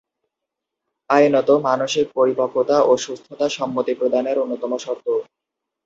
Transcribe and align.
আইনত, 1.09 1.49
মানসিক 1.67 2.05
পরিপক্কতা 2.15 2.77
ও 2.81 2.91
সুস্থতা 2.97 3.47
সম্মতি 3.49 3.93
প্রদানের 3.93 4.37
অন্যতম 4.39 4.71
শর্ত। 4.77 5.05